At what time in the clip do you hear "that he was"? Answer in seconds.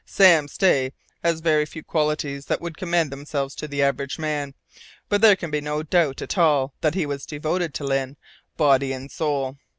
6.81-7.23